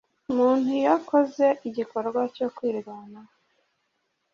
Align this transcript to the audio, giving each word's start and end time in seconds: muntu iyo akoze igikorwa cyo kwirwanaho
muntu 0.35 0.67
iyo 0.77 0.89
akoze 0.97 1.45
igikorwa 1.67 2.21
cyo 2.35 2.47
kwirwanaho 2.55 3.33